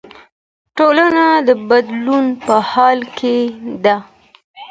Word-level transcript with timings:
ټولنه 0.77 1.25
د 1.47 1.49
بدلون 1.69 2.25
په 2.45 2.55
حال 2.71 2.99
کې 3.17 3.35
ده. 3.83 3.95